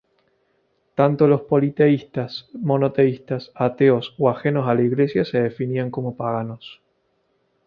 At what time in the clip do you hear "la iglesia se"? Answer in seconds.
4.73-5.39